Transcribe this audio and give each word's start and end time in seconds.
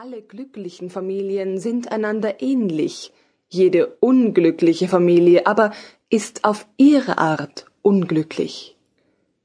Alle 0.00 0.22
glücklichen 0.22 0.90
Familien 0.90 1.58
sind 1.58 1.90
einander 1.90 2.40
ähnlich. 2.40 3.12
Jede 3.48 3.96
unglückliche 3.98 4.86
Familie 4.86 5.44
aber 5.48 5.72
ist 6.08 6.44
auf 6.44 6.68
ihre 6.76 7.18
Art 7.18 7.66
unglücklich. 7.82 8.76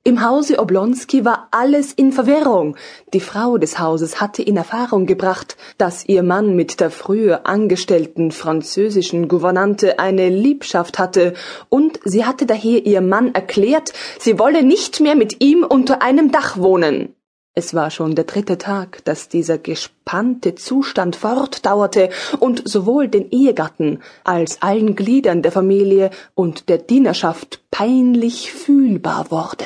Im 0.04 0.24
Hause 0.24 0.60
Oblonski 0.60 1.26
war 1.26 1.48
alles 1.50 1.92
in 1.92 2.12
Verwirrung. 2.12 2.78
Die 3.16 3.20
Frau 3.20 3.58
des 3.58 3.80
Hauses 3.80 4.22
hatte 4.22 4.44
in 4.44 4.56
Erfahrung 4.56 5.08
gebracht, 5.08 5.58
dass 5.80 6.08
ihr 6.08 6.22
Mann 6.22 6.56
mit 6.56 6.80
der 6.80 6.92
früher 6.92 7.48
angestellten 7.48 8.30
französischen 8.30 9.28
Gouvernante 9.28 9.98
eine 9.98 10.30
Liebschaft 10.30 11.00
hatte, 11.00 11.34
und 11.70 12.00
sie 12.06 12.26
hatte 12.26 12.46
daher 12.46 12.86
ihr 12.86 13.02
Mann 13.02 13.34
erklärt, 13.34 13.92
sie 14.20 14.38
wolle 14.38 14.62
nicht 14.62 15.00
mehr 15.00 15.16
mit 15.16 15.44
ihm 15.44 15.64
unter 15.64 16.04
einem 16.04 16.32
Dach 16.32 16.58
wohnen. 16.58 17.16
Es 17.56 17.76
war 17.76 17.92
schon 17.92 18.16
der 18.16 18.26
dritte 18.26 18.58
Tag, 18.58 19.06
dass 19.06 19.30
dieser 19.30 19.60
gespannte 19.60 20.56
Zustand 20.56 21.16
fortdauerte 21.16 22.10
und 22.40 22.68
sowohl 22.68 23.08
den 23.08 23.30
Ehegatten 23.30 24.02
als 24.24 24.64
allen 24.64 24.96
Gliedern 24.96 25.44
der 25.44 25.52
Familie 25.52 26.10
und 26.34 26.68
der 26.68 26.80
Dienerschaft 26.80 27.62
peinlich 27.70 28.52
fühlbar 28.52 29.30
wurde. 29.30 29.66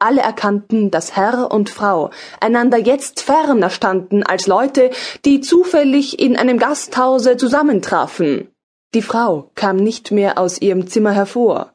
Alle 0.00 0.20
erkannten, 0.20 0.90
dass 0.90 1.14
Herr 1.14 1.52
und 1.52 1.70
Frau 1.70 2.10
einander 2.40 2.76
jetzt 2.76 3.22
ferner 3.22 3.70
standen 3.70 4.24
als 4.24 4.48
Leute, 4.48 4.90
die 5.24 5.40
zufällig 5.40 6.18
in 6.18 6.36
einem 6.36 6.58
Gasthause 6.58 7.36
zusammentrafen. 7.36 8.48
Die 8.94 9.02
Frau 9.02 9.50
kam 9.54 9.76
nicht 9.76 10.10
mehr 10.10 10.38
aus 10.38 10.60
ihrem 10.60 10.88
Zimmer 10.88 11.12
hervor. 11.12 11.72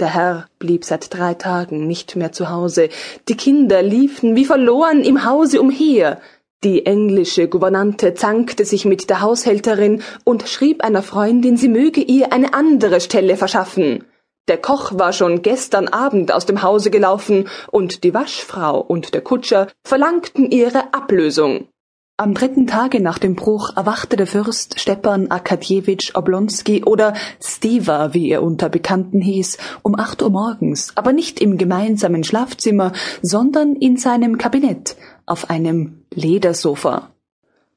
Der 0.00 0.12
Herr 0.12 0.48
blieb 0.58 0.84
seit 0.84 1.14
drei 1.14 1.34
Tagen 1.34 1.86
nicht 1.86 2.16
mehr 2.16 2.32
zu 2.32 2.50
Hause. 2.50 2.88
Die 3.28 3.36
Kinder 3.36 3.80
liefen 3.80 4.34
wie 4.34 4.44
verloren 4.44 5.04
im 5.04 5.24
Hause 5.24 5.60
umher. 5.60 6.20
Die 6.64 6.84
englische 6.84 7.46
Gouvernante 7.46 8.14
zankte 8.14 8.64
sich 8.64 8.86
mit 8.86 9.08
der 9.08 9.20
Haushälterin 9.20 10.02
und 10.24 10.48
schrieb 10.48 10.82
einer 10.82 11.02
Freundin, 11.02 11.56
sie 11.56 11.68
möge 11.68 12.00
ihr 12.00 12.32
eine 12.32 12.54
andere 12.54 13.00
Stelle 13.00 13.36
verschaffen. 13.36 14.04
Der 14.48 14.58
Koch 14.58 14.98
war 14.98 15.12
schon 15.12 15.42
gestern 15.42 15.86
Abend 15.86 16.32
aus 16.32 16.44
dem 16.44 16.62
Hause 16.62 16.90
gelaufen, 16.90 17.48
und 17.70 18.02
die 18.02 18.14
Waschfrau 18.14 18.80
und 18.80 19.14
der 19.14 19.20
Kutscher 19.20 19.68
verlangten 19.84 20.50
ihre 20.50 20.92
Ablösung. 20.92 21.68
Am 22.16 22.32
dritten 22.32 22.68
Tage 22.68 23.00
nach 23.02 23.18
dem 23.18 23.34
Bruch 23.34 23.76
erwachte 23.76 24.14
der 24.14 24.28
Fürst 24.28 24.78
Stepan 24.78 25.32
Arkadjewitsch 25.32 26.14
Oblonski 26.14 26.84
oder 26.84 27.14
Steva, 27.42 28.14
wie 28.14 28.30
er 28.30 28.44
unter 28.44 28.68
Bekannten 28.68 29.20
hieß, 29.20 29.58
um 29.82 29.98
acht 29.98 30.22
Uhr 30.22 30.30
morgens, 30.30 30.92
aber 30.96 31.12
nicht 31.12 31.40
im 31.40 31.58
gemeinsamen 31.58 32.22
Schlafzimmer, 32.22 32.92
sondern 33.20 33.74
in 33.74 33.96
seinem 33.96 34.38
Kabinett 34.38 34.94
auf 35.26 35.50
einem 35.50 36.04
Ledersofa. 36.14 37.10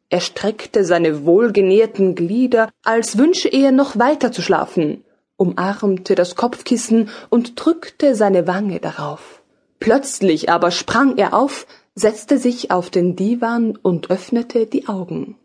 Er 0.10 0.22
streckte 0.22 0.86
seine 0.86 1.26
wohlgenährten 1.26 2.14
Glieder, 2.14 2.70
als 2.84 3.18
wünsche 3.18 3.50
er 3.50 3.72
noch 3.72 3.98
weiter 3.98 4.32
zu 4.32 4.44
schlafen, 4.44 5.04
umarmte 5.36 6.14
das 6.14 6.36
Kopfkissen 6.36 7.10
und 7.30 7.54
drückte 7.56 8.14
seine 8.14 8.46
Wange 8.46 8.80
darauf. 8.80 9.42
Plötzlich 9.80 10.52
aber 10.52 10.70
sprang 10.70 11.18
er 11.18 11.34
auf, 11.34 11.66
setzte 11.98 12.38
sich 12.38 12.70
auf 12.70 12.90
den 12.90 13.16
Divan 13.16 13.76
und 13.82 14.12
öffnete 14.12 14.68
die 14.68 14.88
Augen. 14.88 15.36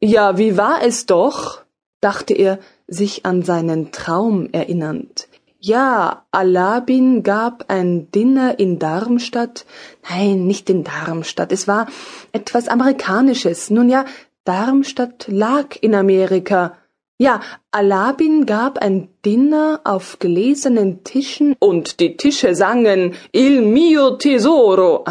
Ja, 0.00 0.38
wie 0.38 0.56
war 0.56 0.82
es 0.82 1.06
doch? 1.06 1.62
dachte 2.00 2.34
er, 2.34 2.60
sich 2.86 3.26
an 3.26 3.42
seinen 3.42 3.90
Traum 3.90 4.48
erinnernd. 4.52 5.28
Ja, 5.60 6.24
Alabin 6.30 7.24
gab 7.24 7.64
ein 7.68 8.10
Dinner 8.12 8.60
in 8.60 8.78
Darmstadt. 8.78 9.66
Nein, 10.08 10.46
nicht 10.46 10.70
in 10.70 10.84
Darmstadt. 10.84 11.50
Es 11.50 11.66
war 11.66 11.88
etwas 12.30 12.68
Amerikanisches. 12.68 13.68
Nun 13.70 13.88
ja, 13.88 14.04
Darmstadt 14.44 15.26
lag 15.26 15.74
in 15.80 15.96
Amerika. 15.96 16.76
Ja, 17.20 17.40
Alabin 17.72 18.46
gab 18.46 18.78
ein 18.78 19.08
Dinner 19.24 19.80
auf 19.82 20.20
gelesenen 20.20 21.02
Tischen 21.02 21.56
und 21.58 21.98
die 21.98 22.16
Tische 22.16 22.54
sangen 22.54 23.14
Il 23.32 23.62
mio 23.62 24.10
tesoro. 24.12 25.04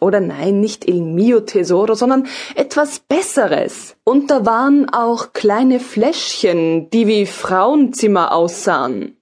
Oder 0.00 0.20
nein, 0.20 0.60
nicht 0.60 0.88
Il 0.88 1.02
mio 1.02 1.40
tesoro, 1.40 1.94
sondern 1.94 2.26
etwas 2.54 3.00
Besseres. 3.00 3.96
Und 4.04 4.30
da 4.30 4.46
waren 4.46 4.88
auch 4.90 5.32
kleine 5.32 5.80
Fläschchen, 5.80 6.90
die 6.90 7.06
wie 7.06 7.26
Frauenzimmer 7.26 8.32
aussahen. 8.32 9.16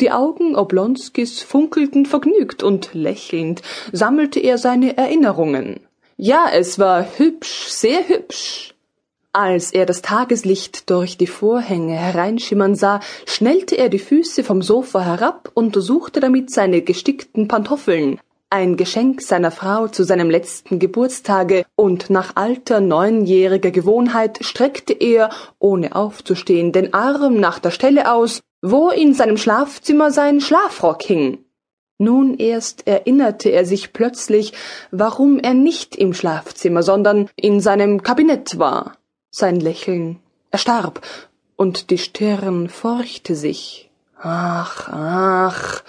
Die 0.00 0.10
Augen 0.10 0.56
Oblonskis 0.56 1.40
funkelten 1.42 2.04
vergnügt 2.04 2.62
und 2.62 2.90
lächelnd 2.92 3.62
sammelte 3.92 4.40
er 4.40 4.58
seine 4.58 4.98
Erinnerungen. 4.98 5.80
Ja, 6.18 6.48
es 6.52 6.78
war 6.78 7.06
hübsch, 7.16 7.68
sehr 7.68 8.06
hübsch. 8.06 8.74
Als 9.32 9.70
er 9.72 9.84
das 9.84 10.00
Tageslicht 10.00 10.88
durch 10.88 11.18
die 11.18 11.26
Vorhänge 11.26 11.94
hereinschimmern 11.94 12.74
sah, 12.74 13.00
schnellte 13.26 13.76
er 13.76 13.90
die 13.90 13.98
Füße 13.98 14.42
vom 14.42 14.62
Sofa 14.62 15.02
herab 15.02 15.50
und 15.52 15.76
suchte 15.76 16.20
damit 16.20 16.50
seine 16.50 16.80
gestickten 16.80 17.46
Pantoffeln, 17.46 18.18
ein 18.50 18.76
Geschenk 18.76 19.22
seiner 19.22 19.50
Frau 19.50 19.88
zu 19.88 20.04
seinem 20.04 20.30
letzten 20.30 20.78
Geburtstage, 20.78 21.64
und 21.74 22.10
nach 22.10 22.36
alter 22.36 22.80
neunjähriger 22.80 23.70
Gewohnheit 23.70 24.38
streckte 24.42 24.92
er, 24.92 25.30
ohne 25.58 25.94
aufzustehen, 25.94 26.72
den 26.72 26.94
Arm 26.94 27.40
nach 27.40 27.58
der 27.58 27.70
Stelle 27.70 28.12
aus, 28.12 28.40
wo 28.62 28.90
in 28.90 29.14
seinem 29.14 29.36
Schlafzimmer 29.36 30.10
sein 30.10 30.40
Schlafrock 30.40 31.02
hing. 31.02 31.38
Nun 31.98 32.36
erst 32.38 32.86
erinnerte 32.86 33.48
er 33.48 33.64
sich 33.64 33.92
plötzlich, 33.92 34.52
warum 34.90 35.38
er 35.38 35.54
nicht 35.54 35.96
im 35.96 36.12
Schlafzimmer, 36.12 36.82
sondern 36.82 37.30
in 37.36 37.60
seinem 37.60 38.02
Kabinett 38.02 38.58
war 38.58 38.96
sein 39.30 39.60
Lächeln 39.60 40.18
erstarb, 40.50 41.00
und 41.56 41.90
die 41.90 41.98
Stirn 41.98 42.68
furchte 42.68 43.34
sich. 43.34 43.90
Ach, 44.18 44.88
ach, 44.90 45.82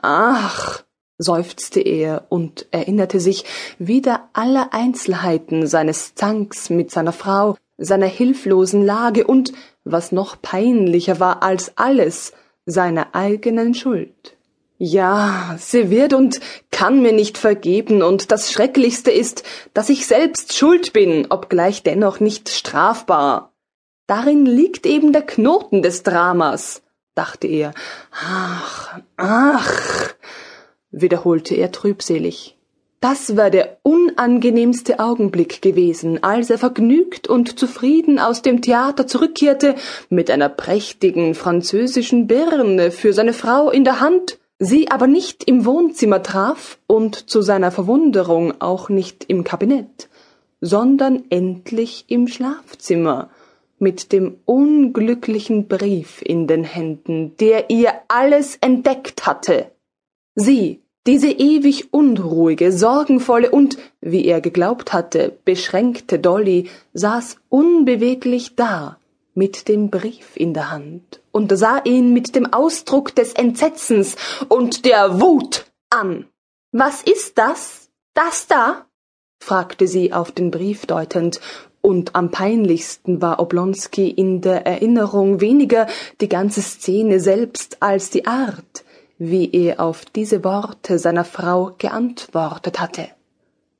ach, 0.00 0.84
seufzte 1.22 1.80
er 1.80 2.26
und 2.28 2.66
erinnerte 2.70 3.20
sich 3.20 3.44
wieder 3.78 4.28
aller 4.32 4.72
Einzelheiten 4.72 5.66
seines 5.66 6.14
Zanks 6.14 6.70
mit 6.70 6.90
seiner 6.90 7.12
Frau, 7.12 7.56
seiner 7.78 8.06
hilflosen 8.06 8.84
Lage 8.84 9.26
und, 9.26 9.52
was 9.84 10.12
noch 10.12 10.40
peinlicher 10.40 11.20
war 11.20 11.42
als 11.42 11.72
alles, 11.76 12.32
seiner 12.66 13.14
eigenen 13.14 13.74
Schuld. 13.74 14.36
Ja, 14.78 15.56
sie 15.58 15.90
wird 15.90 16.12
und 16.12 16.40
kann 16.72 17.02
mir 17.02 17.12
nicht 17.12 17.38
vergeben, 17.38 18.02
und 18.02 18.32
das 18.32 18.50
Schrecklichste 18.50 19.12
ist, 19.12 19.44
dass 19.74 19.88
ich 19.88 20.08
selbst 20.08 20.56
schuld 20.56 20.92
bin, 20.92 21.28
obgleich 21.30 21.84
dennoch 21.84 22.18
nicht 22.18 22.48
strafbar. 22.48 23.52
Darin 24.08 24.44
liegt 24.44 24.84
eben 24.86 25.12
der 25.12 25.22
Knoten 25.22 25.82
des 25.82 26.02
Dramas, 26.02 26.82
dachte 27.14 27.46
er. 27.46 27.74
Ach, 28.10 28.98
ach, 29.16 30.11
wiederholte 30.92 31.56
er 31.56 31.72
trübselig. 31.72 32.56
Das 33.00 33.36
war 33.36 33.50
der 33.50 33.78
unangenehmste 33.82 35.00
Augenblick 35.00 35.60
gewesen, 35.60 36.22
als 36.22 36.50
er 36.50 36.58
vergnügt 36.58 37.26
und 37.26 37.58
zufrieden 37.58 38.20
aus 38.20 38.42
dem 38.42 38.62
Theater 38.62 39.08
zurückkehrte, 39.08 39.74
mit 40.08 40.30
einer 40.30 40.48
prächtigen 40.48 41.34
französischen 41.34 42.28
Birne 42.28 42.92
für 42.92 43.12
seine 43.12 43.32
Frau 43.32 43.70
in 43.70 43.82
der 43.82 43.98
Hand 43.98 44.38
sie 44.60 44.88
aber 44.92 45.08
nicht 45.08 45.42
im 45.44 45.64
Wohnzimmer 45.64 46.22
traf 46.22 46.78
und 46.86 47.28
zu 47.28 47.42
seiner 47.42 47.72
Verwunderung 47.72 48.54
auch 48.60 48.88
nicht 48.88 49.24
im 49.24 49.42
Kabinett, 49.42 50.08
sondern 50.60 51.24
endlich 51.30 52.04
im 52.06 52.28
Schlafzimmer 52.28 53.30
mit 53.80 54.12
dem 54.12 54.36
unglücklichen 54.44 55.66
Brief 55.66 56.22
in 56.22 56.46
den 56.46 56.62
Händen, 56.62 57.36
der 57.38 57.70
ihr 57.70 57.92
alles 58.06 58.56
entdeckt 58.60 59.26
hatte. 59.26 59.72
Sie, 60.36 60.81
diese 61.06 61.30
ewig 61.30 61.92
unruhige, 61.92 62.72
sorgenvolle 62.72 63.50
und, 63.50 63.78
wie 64.00 64.24
er 64.24 64.40
geglaubt 64.40 64.92
hatte, 64.92 65.36
beschränkte 65.44 66.18
Dolly, 66.18 66.70
saß 66.94 67.36
unbeweglich 67.48 68.54
da, 68.54 68.98
mit 69.34 69.68
dem 69.68 69.90
Brief 69.90 70.36
in 70.36 70.54
der 70.54 70.70
Hand 70.70 71.20
und 71.32 71.56
sah 71.56 71.80
ihn 71.84 72.12
mit 72.12 72.34
dem 72.34 72.52
Ausdruck 72.52 73.14
des 73.14 73.32
Entsetzens 73.32 74.16
und 74.48 74.84
der 74.84 75.20
Wut 75.20 75.66
an. 75.90 76.26
Was 76.70 77.02
ist 77.02 77.38
das? 77.38 77.90
Das 78.14 78.46
da? 78.46 78.86
fragte 79.42 79.88
sie 79.88 80.12
auf 80.12 80.32
den 80.32 80.50
Brief 80.50 80.86
deutend, 80.86 81.40
und 81.84 82.14
am 82.14 82.30
peinlichsten 82.30 83.20
war 83.20 83.40
Oblonski 83.40 84.08
in 84.08 84.40
der 84.40 84.64
Erinnerung 84.66 85.40
weniger 85.40 85.88
die 86.20 86.28
ganze 86.28 86.62
Szene 86.62 87.18
selbst 87.18 87.78
als 87.80 88.10
die 88.10 88.24
Art, 88.26 88.81
wie 89.30 89.50
er 89.52 89.80
auf 89.80 90.04
diese 90.04 90.42
Worte 90.42 90.98
seiner 90.98 91.24
Frau 91.24 91.74
geantwortet 91.78 92.80
hatte. 92.80 93.08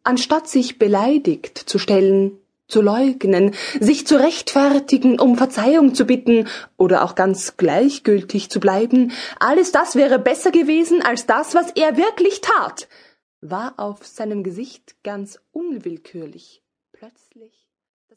Anstatt 0.05 0.49
sich 0.49 0.79
beleidigt 0.79 1.59
zu 1.59 1.79
stellen, 1.79 2.39
zu 2.69 2.81
leugnen, 2.81 3.55
sich 3.81 4.07
zu 4.07 4.19
rechtfertigen, 4.19 5.21
um 5.21 5.37
Verzeihung 5.37 5.95
zu 5.95 6.05
bitten 6.07 6.49
oder 6.77 7.05
auch 7.05 7.15
ganz 7.15 7.57
gleichgültig 7.57 8.51
zu 8.51 8.61
bleiben, 8.61 9.13
alles 9.41 9.73
das 9.73 9.95
wäre 9.95 10.19
besser 10.19 10.53
gewesen 10.53 11.03
als 11.03 11.27
das, 11.27 11.55
was 11.55 11.71
er 11.73 11.97
wirklich 11.97 12.41
tat, 12.41 12.89
war 13.41 13.75
auf 13.77 14.07
seinem 14.07 14.43
Gesicht 14.43 14.97
ganz 15.03 15.41
unwillkürlich 15.51 16.63
plötzlich 16.93 17.72